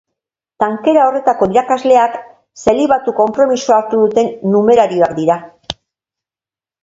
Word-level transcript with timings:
Tankera 0.61 1.01
horretako 1.07 1.47
irakasleak 1.55 2.15
zelibatu 2.63 3.13
konpromisoa 3.19 3.77
hartu 3.83 3.99
duten 4.05 4.33
numerarioak 4.55 5.13
dira. 5.19 5.37